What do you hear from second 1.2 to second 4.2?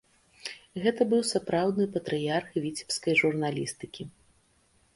сапраўдны патрыярх віцебскай журналістыкі.